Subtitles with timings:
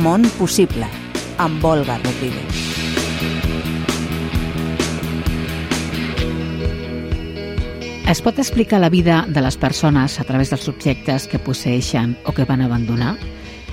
[0.00, 0.86] Món possible,
[1.36, 2.60] amb Olga Rodríguez.
[8.08, 12.32] Es pot explicar la vida de les persones a través dels subjectes que posseixen o
[12.32, 13.18] que van abandonar?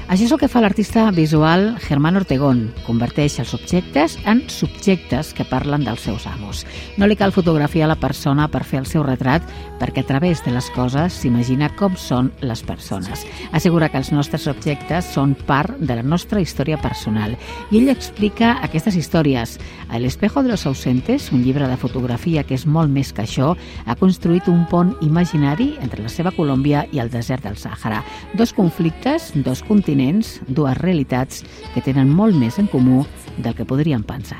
[0.09, 2.63] Això és el que fa l'artista visual Germán Ortegón.
[2.87, 6.63] Converteix els objectes en subjectes que parlen dels seus amos.
[6.97, 9.45] No li cal fotografiar la persona per fer el seu retrat,
[9.77, 13.21] perquè a través de les coses s'imagina com són les persones.
[13.53, 17.37] Assegura que els nostres objectes són part de la nostra història personal.
[17.69, 19.59] I ell explica aquestes històries.
[19.89, 23.27] A El espejo de los ausentes, un llibre de fotografia que és molt més que
[23.27, 23.53] això,
[23.85, 28.01] ha construït un pont imaginari entre la seva Colòmbia i el desert del Sàhara.
[28.33, 33.03] Dos conflictes, dos continents continents, dues realitats que tenen molt més en comú
[33.37, 34.39] del que podríem pensar.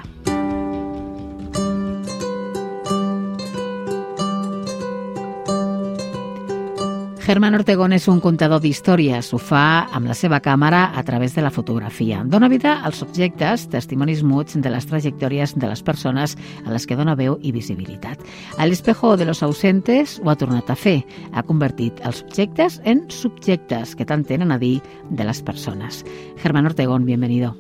[7.30, 9.28] Germán Ortegón és un contador d'històries.
[9.36, 12.24] Ho fa amb la seva càmera a través de la fotografia.
[12.26, 16.34] Dona vida als subjectes, testimonis muts de les trajectòries de les persones
[16.66, 18.24] a les que dona veu i visibilitat.
[18.58, 21.04] A l'espejo de los ausentes ho ha tornat a fer.
[21.30, 24.80] Ha convertit els subjectes en subjectes que tant tenen a dir
[25.12, 26.02] de les persones.
[26.42, 27.54] Germán Ortegón, bienvenido.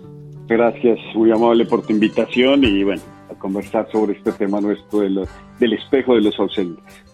[0.47, 5.11] Gracias, muy amable por tu invitación y bueno, a conversar sobre este tema nuestro de
[5.11, 5.27] lo,
[5.59, 7.05] del espejo de los ausentes.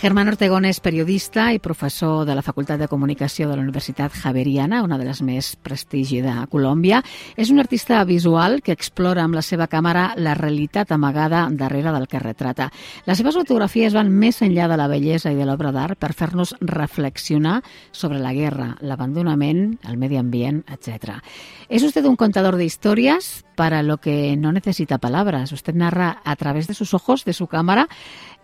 [0.00, 4.78] Germán Ortegón és periodista i professor de la Facultat de Comunicació de la Universitat Javeriana,
[4.80, 7.02] una de les més prestigi de Colòmbia.
[7.36, 12.08] És un artista visual que explora amb la seva càmera la realitat amagada darrere del
[12.08, 12.70] que retrata.
[13.04, 16.54] Les seves fotografies van més enllà de la bellesa i de l'obra d'art per fer-nos
[16.64, 17.58] reflexionar
[17.92, 21.20] sobre la guerra, l'abandonament, el medi ambient, etc.
[21.68, 25.52] És usted un contador de historias para lo que no necesita palabras.
[25.52, 27.88] Usted narra a través de sus ojos, de su cámara,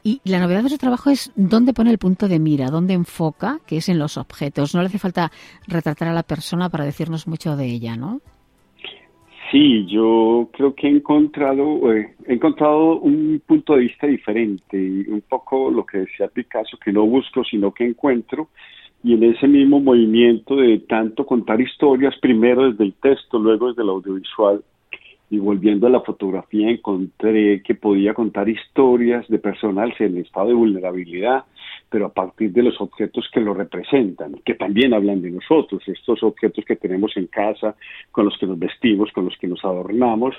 [0.05, 3.61] Y la novedad de su trabajo es dónde pone el punto de mira, dónde enfoca,
[3.67, 4.75] que es en los objetos.
[4.75, 5.33] No le hace falta
[5.67, 8.21] retratar a la persona para decirnos mucho de ella, ¿no?
[9.51, 14.77] Sí, yo creo que he encontrado, eh, he encontrado un punto de vista diferente
[15.09, 18.51] un poco lo que decía Picasso, que no busco, sino que encuentro.
[19.03, 23.83] Y en ese mismo movimiento de tanto contar historias, primero desde el texto, luego desde
[23.83, 24.63] el audiovisual,
[25.29, 30.55] y volviendo a la fotografía encontré que podía contar historias de personas en estado de
[30.55, 31.45] vulnerabilidad,
[31.91, 36.23] pero a partir de los objetos que lo representan, que también hablan de nosotros, estos
[36.23, 37.75] objetos que tenemos en casa,
[38.13, 40.35] con los que nos vestimos, con los que nos adornamos,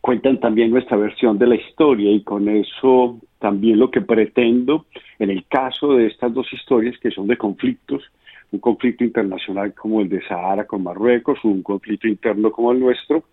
[0.00, 4.86] cuentan también nuestra versión de la historia y con eso también lo que pretendo
[5.18, 8.02] en el caso de estas dos historias que son de conflictos,
[8.50, 13.24] un conflicto internacional como el de Sahara con Marruecos, un conflicto interno como el nuestro,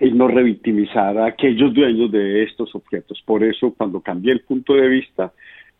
[0.00, 3.22] y no revictimizar a aquellos dueños de estos objetos.
[3.24, 5.32] Por eso, cuando cambié el punto de vista,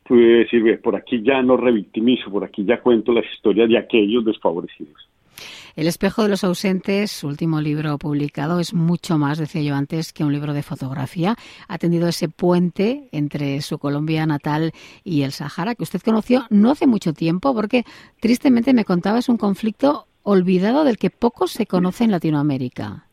[0.04, 4.24] pude decir, por aquí ya no revictimizo, por aquí ya cuento las historias de aquellos
[4.24, 5.08] desfavorecidos.
[5.76, 10.12] El espejo de los ausentes, su último libro publicado, es mucho más, decía yo antes,
[10.12, 11.36] que un libro de fotografía.
[11.68, 14.72] Ha tenido ese puente entre su Colombia natal
[15.04, 17.84] y el Sahara, que usted conoció no hace mucho tiempo, porque
[18.20, 23.06] tristemente me contaba es un conflicto olvidado del que poco se conoce en Latinoamérica.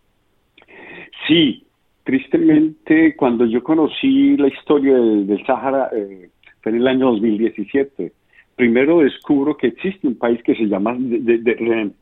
[1.27, 1.63] Sí,
[2.03, 6.29] tristemente cuando yo conocí la historia del, Sahara eh,
[6.61, 8.13] fue en el año 2017.
[8.55, 10.97] Primero descubro que existe un país que se llama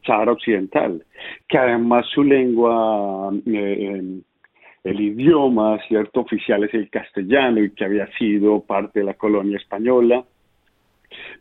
[0.05, 1.03] Sahara Occidental,
[1.49, 4.21] que además su lengua, eh,
[4.83, 9.57] el idioma cierto oficial es el castellano y que había sido parte de la colonia
[9.57, 10.23] española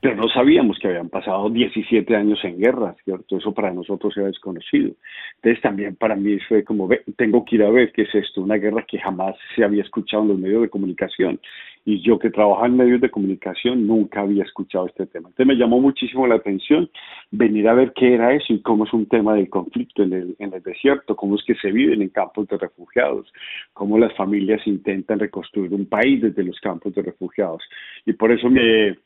[0.00, 3.38] pero no sabíamos que habían pasado 17 años en guerra, ¿cierto?
[3.38, 4.92] Eso para nosotros era desconocido.
[5.36, 8.42] Entonces también para mí fue como, ve, tengo que ir a ver qué es esto,
[8.42, 11.40] una guerra que jamás se había escuchado en los medios de comunicación.
[11.86, 15.28] Y yo que trabajo en medios de comunicación nunca había escuchado este tema.
[15.28, 16.88] Entonces me llamó muchísimo la atención
[17.30, 20.36] venir a ver qué era eso y cómo es un tema del conflicto en el,
[20.38, 23.30] en el desierto, cómo es que se viven en campos de refugiados,
[23.74, 27.62] cómo las familias intentan reconstruir un país desde los campos de refugiados.
[28.06, 28.96] Y por eso me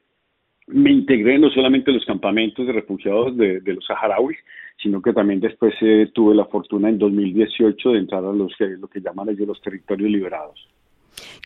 [0.69, 4.39] me integré no solamente en los campamentos de refugiados de, de los saharauis,
[4.83, 8.67] sino que también después eh, tuve la fortuna en 2018 de entrar a los que,
[8.67, 10.69] lo que llaman ellos los territorios liberados.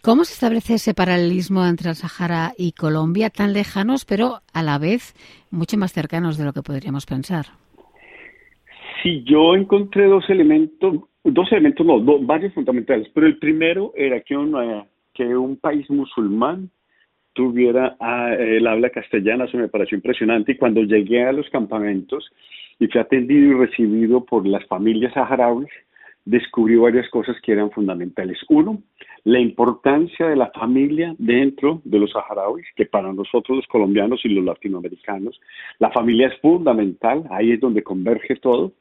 [0.02, 4.78] ¿Cómo se establece ese paralelismo entre el Sahara y Colombia, tan lejanos, pero a la
[4.78, 5.14] vez
[5.50, 7.46] mucho más cercanos de lo que podríamos pensar?
[9.02, 14.20] Sí, yo encontré dos elementos, dos elementos, no, dos, varios fundamentales, pero el primero era
[14.20, 14.84] que, una,
[15.14, 16.70] que un país musulmán
[17.32, 20.52] tuviera ah, el habla castellana, eso me pareció impresionante.
[20.52, 22.30] Y cuando llegué a los campamentos
[22.78, 25.70] y fui atendido y recibido por las familias saharauis,
[26.24, 28.38] descubrí varias cosas que eran fundamentales.
[28.48, 28.82] Uno,
[29.24, 34.28] la importancia de la familia dentro de los saharauis, que para nosotros los colombianos y
[34.28, 35.40] los latinoamericanos,
[35.78, 38.72] la familia es fundamental, ahí es donde converge todo.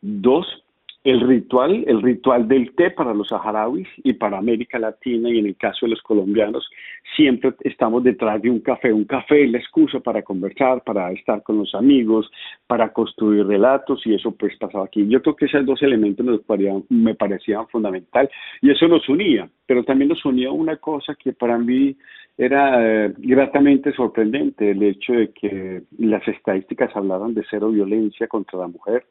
[0.00, 0.64] Dos,
[1.06, 5.46] el ritual, el ritual del té para los saharauis y para América Latina y en
[5.46, 6.68] el caso de los colombianos,
[7.14, 8.92] siempre estamos detrás de un café.
[8.92, 12.28] Un café es la excusa para conversar, para estar con los amigos,
[12.66, 15.06] para construir relatos y eso pues pasaba aquí.
[15.06, 18.28] Yo creo que esos dos elementos nos parecían, me parecían fundamental
[18.60, 21.96] y eso nos unía, pero también nos unía una cosa que para mí
[22.36, 28.58] era eh, gratamente sorprendente, el hecho de que las estadísticas hablaban de cero violencia contra
[28.58, 29.04] la mujer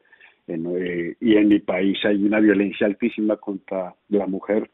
[0.47, 4.69] eh, y en mi país hay una violencia altísima contra la mujer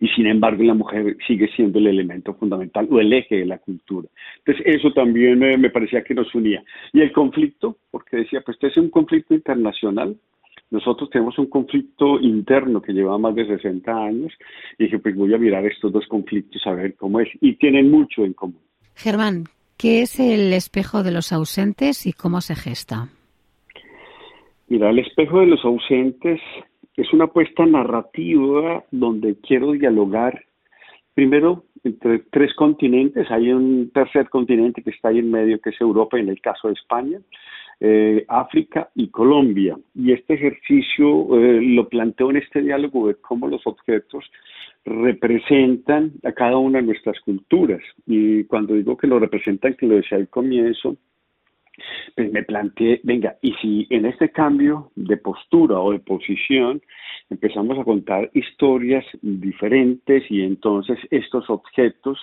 [0.00, 3.58] y sin embargo la mujer sigue siendo el elemento fundamental o el eje de la
[3.58, 4.08] cultura.
[4.38, 6.62] Entonces eso también me parecía que nos unía.
[6.92, 10.16] Y el conflicto, porque decía, pues este es un conflicto internacional,
[10.72, 14.32] nosotros tenemos un conflicto interno que lleva más de 60 años
[14.78, 17.28] y dije, pues voy a mirar estos dos conflictos a ver cómo es.
[17.42, 18.60] Y tienen mucho en común.
[18.94, 19.44] Germán,
[19.76, 23.10] ¿qué es el espejo de los ausentes y cómo se gesta?
[24.72, 26.40] Mira, el espejo de los ausentes
[26.96, 30.46] es una apuesta narrativa donde quiero dialogar
[31.12, 33.30] primero entre tres continentes.
[33.30, 36.68] Hay un tercer continente que está ahí en medio, que es Europa, en el caso
[36.68, 37.20] de España,
[37.80, 39.76] eh, África y Colombia.
[39.94, 44.24] Y este ejercicio eh, lo planteo en este diálogo de cómo los objetos
[44.86, 47.82] representan a cada una de nuestras culturas.
[48.06, 50.96] Y cuando digo que lo representan, que lo decía al comienzo,
[52.14, 56.82] pues me planteé, venga, y si en este cambio de postura o de posición
[57.30, 62.18] empezamos a contar historias diferentes y entonces estos objetos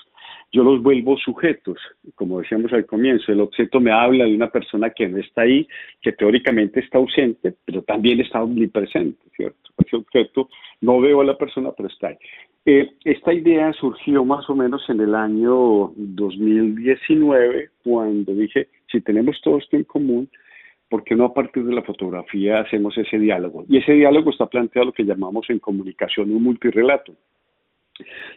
[0.52, 1.78] yo los vuelvo sujetos,
[2.16, 5.68] como decíamos al comienzo, el objeto me habla de una persona que no está ahí,
[6.02, 9.70] que teóricamente está ausente, pero también está omnipresente, ¿cierto?
[9.78, 10.50] Ese objeto
[10.82, 12.18] no veo a la persona, pero está ahí.
[12.66, 19.40] Eh, esta idea surgió más o menos en el año 2019, cuando dije, si tenemos
[19.42, 20.30] todo esto en común,
[20.90, 23.66] ¿por qué no a partir de la fotografía hacemos ese diálogo?
[23.68, 27.16] Y ese diálogo está planteado lo que llamamos en comunicación un multirelato.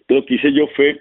[0.08, 1.00] Lo que hice yo fue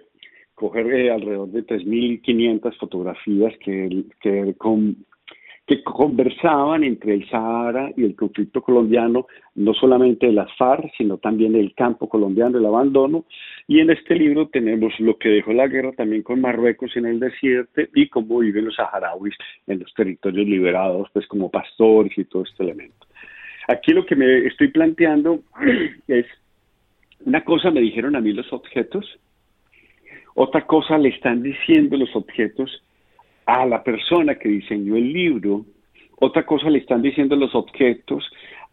[0.55, 4.95] coger eh, alrededor de 3.500 fotografías que, que con,
[5.77, 11.17] que conversaban entre el Sahara y el conflicto colombiano, no solamente de las FARC, sino
[11.17, 13.23] también del campo colombiano, el abandono.
[13.67, 17.21] Y en este libro tenemos lo que dejó la guerra también con Marruecos en el
[17.21, 19.33] desierto y cómo viven los saharauis
[19.67, 23.07] en los territorios liberados, pues como pastores y todo este elemento.
[23.69, 25.39] Aquí lo que me estoy planteando
[26.09, 26.25] es,
[27.25, 29.05] una cosa me dijeron a mí los objetos,
[30.35, 32.83] otra cosa le están diciendo los objetos
[33.45, 35.65] a la persona que diseñó el libro,
[36.19, 38.23] otra cosa le están diciendo los objetos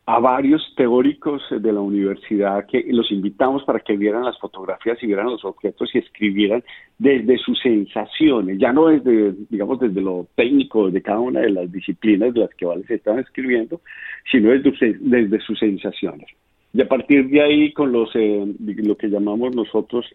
[0.09, 5.07] a varios teóricos de la universidad que los invitamos para que vieran las fotografías y
[5.07, 6.65] vieran los objetos y escribieran
[6.97, 11.71] desde sus sensaciones, ya no desde, digamos, desde lo técnico de cada una de las
[11.71, 13.83] disciplinas de las que se estaban escribiendo,
[14.31, 16.27] sino desde, desde sus sensaciones.
[16.73, 20.07] Y a partir de ahí, con los, eh, lo que llamamos nosotros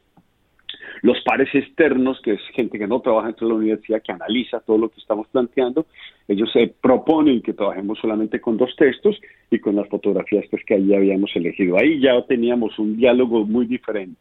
[1.04, 4.62] los pares externos, que es gente que no trabaja dentro de la universidad, que analiza
[4.62, 5.86] todo lo que estamos planteando,
[6.30, 9.20] ellos se proponen que trabajemos solamente con dos textos
[9.52, 11.78] y con las fotografías pues, que ahí habíamos elegido.
[11.78, 14.18] Ahí ya teníamos un diálogo muy diferente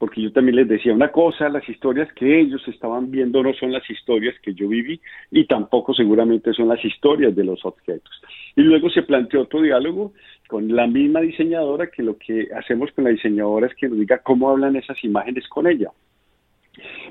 [0.00, 3.70] porque yo también les decía una cosa, las historias que ellos estaban viendo no son
[3.70, 4.98] las historias que yo viví
[5.30, 8.10] y tampoco seguramente son las historias de los objetos.
[8.56, 10.14] Y luego se planteó otro diálogo
[10.48, 14.22] con la misma diseñadora que lo que hacemos con la diseñadora es que nos diga
[14.22, 15.90] cómo hablan esas imágenes con ella.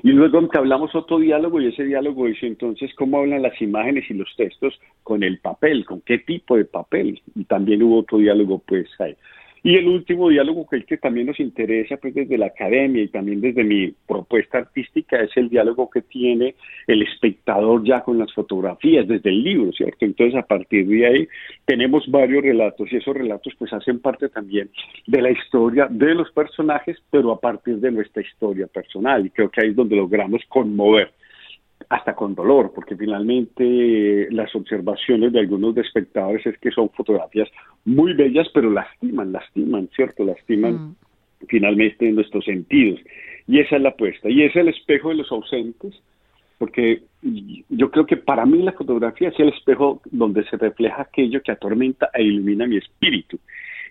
[0.02, 4.14] Y luego hablamos otro diálogo y ese diálogo dice entonces cómo hablan las imágenes y
[4.14, 7.22] los textos con el papel, con qué tipo de papel.
[7.36, 9.14] Y también hubo otro diálogo pues ahí.
[9.62, 13.40] Y el último diálogo que, que también nos interesa pues desde la academia y también
[13.40, 16.54] desde mi propuesta artística es el diálogo que tiene
[16.86, 20.04] el espectador ya con las fotografías desde el libro, ¿cierto?
[20.04, 21.28] Entonces a partir de ahí
[21.66, 24.70] tenemos varios relatos y esos relatos pues hacen parte también
[25.06, 29.50] de la historia de los personajes, pero a partir de nuestra historia personal y creo
[29.50, 31.12] que ahí es donde logramos conmover
[31.88, 37.48] hasta con dolor, porque finalmente las observaciones de algunos espectadores es que son fotografías
[37.84, 40.24] muy bellas, pero lastiman, lastiman, ¿cierto?
[40.24, 40.96] Lastiman mm.
[41.48, 43.00] finalmente nuestros sentidos.
[43.46, 44.28] Y esa es la apuesta.
[44.28, 46.00] Y es el espejo de los ausentes,
[46.58, 47.02] porque
[47.68, 51.52] yo creo que para mí la fotografía es el espejo donde se refleja aquello que
[51.52, 53.38] atormenta e ilumina mi espíritu.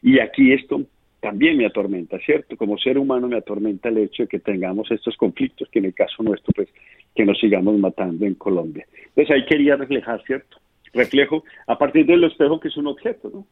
[0.01, 0.81] Y aquí esto
[1.19, 2.55] también me atormenta, ¿cierto?
[2.55, 5.93] Como ser humano me atormenta el hecho de que tengamos estos conflictos, que en el
[5.93, 6.69] caso nuestro, pues,
[7.15, 8.85] que nos sigamos matando en Colombia.
[9.09, 10.57] Entonces ahí quería reflejar, ¿cierto?
[10.93, 13.47] reflejo a partir del espejo que es un objeto, ¿no?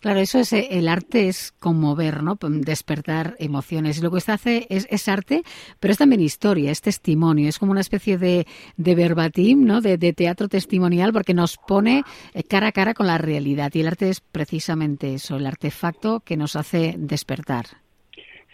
[0.00, 2.36] Claro, eso es eh, el arte es conmover, ¿no?
[2.40, 4.02] Despertar emociones.
[4.02, 5.42] Lo que usted hace es, es, arte,
[5.80, 8.46] pero es también historia, es testimonio, es como una especie de,
[8.76, 9.80] de verbatim, ¿no?
[9.80, 13.72] De, de, teatro testimonial, porque nos pone eh, cara a cara con la realidad.
[13.74, 17.64] Y el arte es precisamente eso, el artefacto que nos hace despertar.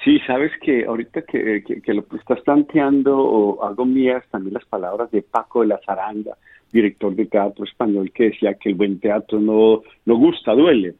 [0.04, 5.20] Sí, sabes que ahorita que, lo estás planteando, o hago mías también las palabras de
[5.20, 6.38] Paco de la Zaranga,
[6.72, 10.94] director de teatro español, que decía que el buen teatro no, no gusta, duele.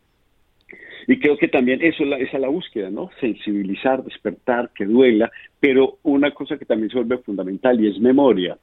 [1.06, 3.08] Y creo que también eso es la, esa es la búsqueda, ¿no?
[3.20, 8.58] Sensibilizar, despertar, que duela, pero una cosa que también se vuelve fundamental y es memoria.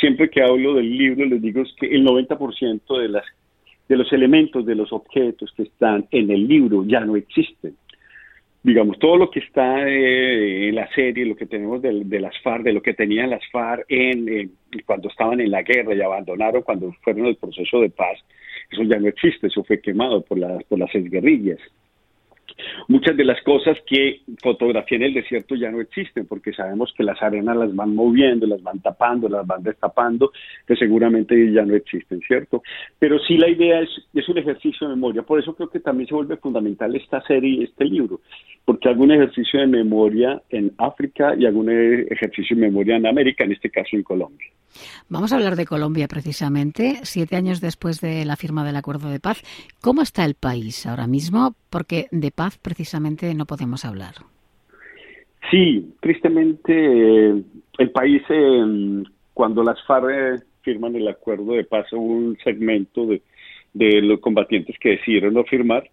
[0.00, 3.24] Siempre que hablo del libro les digo que el 90% de, las,
[3.88, 7.76] de los elementos, de los objetos que están en el libro ya no existen
[8.62, 12.36] digamos, todo lo que está eh, en la serie, lo que tenemos de, de, las
[12.42, 14.52] FARC, de lo que tenían las FARC en,
[14.84, 18.18] cuando estaban en la guerra y abandonaron cuando fueron el proceso de paz,
[18.70, 21.60] eso ya no existe, eso fue quemado por las, por las guerrillas.
[22.88, 27.04] Muchas de las cosas que fotografié en el desierto ya no existen porque sabemos que
[27.04, 30.32] las arenas las van moviendo, las van tapando, las van destapando,
[30.66, 32.62] que seguramente ya no existen, ¿cierto?
[32.98, 36.08] Pero sí la idea es, es un ejercicio de memoria, por eso creo que también
[36.08, 38.20] se vuelve fundamental esta serie este libro,
[38.64, 43.52] porque un ejercicio de memoria en África y un ejercicio de memoria en América, en
[43.52, 44.48] este caso en Colombia.
[45.08, 49.20] Vamos a hablar de Colombia precisamente, siete años después de la firma del acuerdo de
[49.20, 49.42] paz.
[49.80, 51.54] ¿Cómo está el país ahora mismo?
[51.76, 54.14] Porque de paz precisamente no podemos hablar.
[55.50, 57.42] Sí, tristemente eh,
[57.76, 59.04] el país, eh,
[59.34, 63.20] cuando las FARC eh, firman el acuerdo de paz, un segmento de,
[64.00, 65.90] los combatientes que decidieron no firmar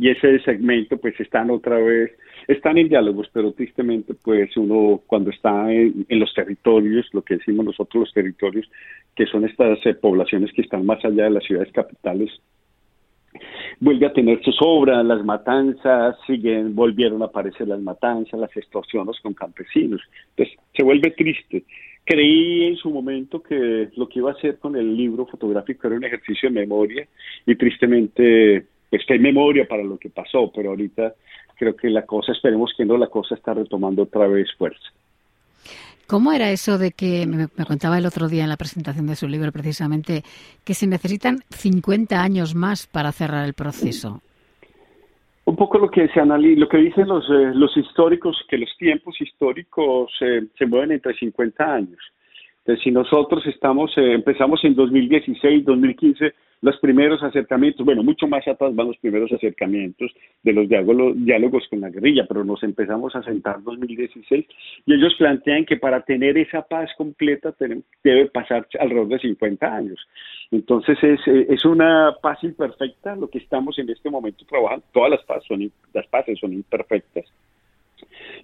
[0.00, 2.10] y ese segmento pues están otra vez,
[2.48, 7.66] están en diálogos, pero tristemente pues uno cuando está en, los territorios, lo que decimos
[7.66, 8.66] nosotros los territorios,
[9.14, 12.30] que son estas eh, poblaciones que están más allá de las ciudades capitales,
[13.80, 19.34] vuelve a tener sobra, las matanzas, siguen, volvieron a aparecer las matanzas, las extorsiones con
[19.34, 20.00] campesinos.
[20.30, 21.64] Entonces, se vuelve triste.
[22.04, 25.96] Creí en su momento que lo que iba a hacer con el libro fotográfico era
[25.96, 27.06] un ejercicio de memoria
[27.46, 31.14] y tristemente pues que memoria para lo que pasó, pero ahorita
[31.56, 34.90] creo que la cosa, esperemos que no, la cosa está retomando otra vez fuerza.
[36.10, 39.28] ¿Cómo era eso de que, me, contaba el otro día en la presentación de su
[39.28, 40.24] libro precisamente,
[40.64, 44.20] que se necesitan 50 años más para cerrar el proceso?
[45.44, 48.76] Un poco lo que se analiza, lo que dicen los, eh, los históricos, que los
[48.76, 52.00] tiempos históricos eh, se mueven entre 50 años.
[52.58, 58.46] Entonces, si nosotros estamos, eh, empezamos en 2016, 2015, los primeros acercamientos, bueno, mucho más
[58.46, 60.12] atrás van los primeros acercamientos
[60.42, 64.46] de los diálogos, con la guerrilla, pero nos empezamos a sentar en 2016
[64.86, 67.54] y ellos plantean que para tener esa paz completa
[68.04, 69.98] debe pasar alrededor de 50 años.
[70.50, 74.84] Entonces es, es una paz imperfecta lo que estamos en este momento trabajando.
[74.92, 77.24] Todas las paz son, las paces son imperfectas.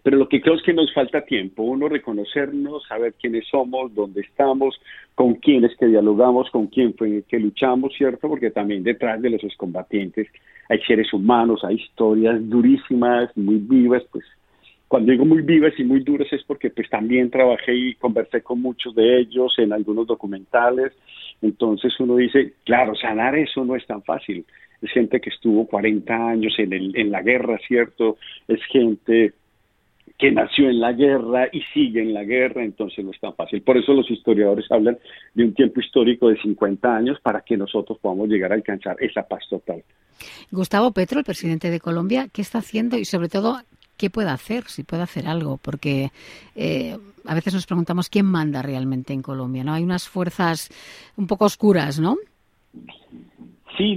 [0.03, 4.21] Pero lo que creo es que nos falta tiempo, uno reconocernos, saber quiénes somos, dónde
[4.21, 4.81] estamos,
[5.15, 8.29] con quiénes que dialogamos, con quién fue que luchamos, ¿cierto?
[8.29, 10.29] Porque también detrás de los excombatientes
[10.69, 14.25] hay seres humanos, hay historias durísimas, muy vivas, pues
[14.89, 18.61] cuando digo muy vivas y muy duras es porque pues también trabajé y conversé con
[18.61, 20.93] muchos de ellos en algunos documentales,
[21.43, 24.45] entonces uno dice, claro, sanar eso no es tan fácil,
[24.81, 28.17] es gente que estuvo 40 años en, el, en la guerra, ¿cierto?
[28.47, 29.33] Es gente
[30.19, 33.63] que nació en la guerra y sigue en la guerra, entonces no es tan fácil.
[33.63, 34.99] Por eso los historiadores hablan
[35.35, 39.23] de un tiempo histórico de 50 años para que nosotros podamos llegar a alcanzar esa
[39.23, 39.83] paz total.
[40.51, 43.61] Gustavo Petro, el presidente de Colombia, ¿qué está haciendo y sobre todo
[43.99, 45.59] qué puede hacer, si puede hacer algo?
[45.59, 46.11] Porque
[46.55, 46.97] eh,
[47.27, 49.75] a veces nos preguntamos quién manda realmente en Colombia, ¿no?
[49.75, 50.71] Hay unas fuerzas
[51.17, 52.17] un poco oscuras, ¿no?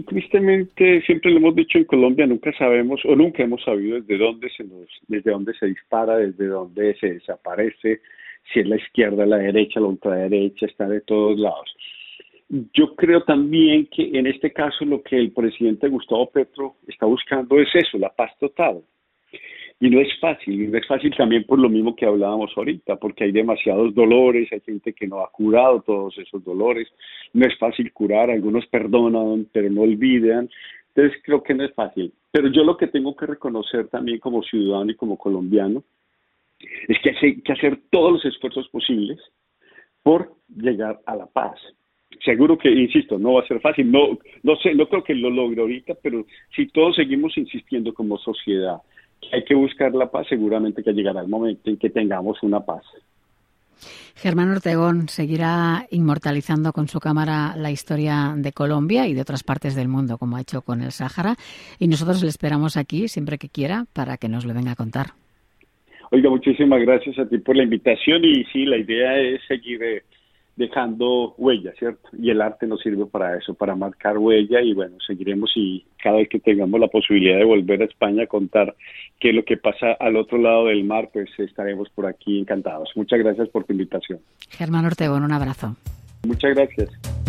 [0.06, 4.50] Tristemente siempre lo hemos dicho en Colombia, nunca sabemos o nunca hemos sabido desde dónde
[4.50, 8.02] se nos, desde dónde se dispara, desde dónde se desaparece,
[8.52, 11.74] si es la izquierda, la derecha, la ultraderecha, está de todos lados.
[12.74, 17.60] Yo creo también que en este caso lo que el presidente Gustavo Petro está buscando
[17.60, 18.82] es eso, la paz total.
[19.82, 22.98] Y no es fácil, y no es fácil también por lo mismo que hablábamos ahorita,
[22.98, 26.90] porque hay demasiados dolores, hay gente que no ha curado todos esos dolores,
[27.34, 30.50] no es fácil curar, algunos perdonan, pero no olvidan,
[30.90, 32.12] entonces creo que no es fácil.
[32.32, 35.84] Pero yo lo que tengo que reconocer también como ciudadano y como colombiano
[36.88, 39.20] es que hay que hacer todos los esfuerzos posibles
[40.04, 41.58] por llegar a la paz.
[42.26, 45.30] Seguro que, insisto, no va a ser fácil, no, no sé, no creo que lo
[45.30, 48.82] logre ahorita, pero si todos seguimos insistiendo como sociedad,
[49.32, 52.84] hay que buscar la paz, seguramente que llegará el momento en que tengamos una paz.
[54.16, 59.76] Germán Ortegón seguirá inmortalizando con su cámara la historia de Colombia y de otras partes
[59.76, 61.36] del mundo, como ha hecho con el Sáhara,
[61.80, 65.12] y nosotros le esperamos aquí siempre que quiera para que nos lo venga a contar.
[66.12, 70.04] Oiga, muchísimas gracias a ti por la invitación y sí, la idea es seguir eh,
[70.60, 72.10] dejando huella, ¿cierto?
[72.12, 76.18] Y el arte nos sirve para eso, para marcar huella y bueno, seguiremos y cada
[76.18, 78.76] vez que tengamos la posibilidad de volver a España a contar
[79.22, 82.92] qué es lo que pasa al otro lado del mar, pues estaremos por aquí encantados.
[82.96, 84.20] Muchas gracias por tu invitación.
[84.50, 85.78] Germán Ortegón, un abrazo.
[86.28, 87.29] Muchas gracias.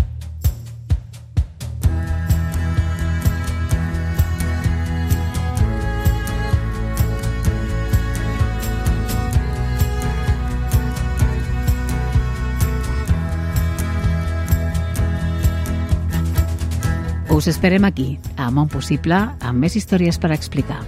[17.41, 20.83] Us esperem aquí, a Món Possible, amb més històries per explicar.